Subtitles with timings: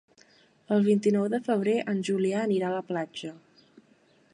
[0.75, 3.35] El vint-i-nou de febrer en Julià anirà a la platja.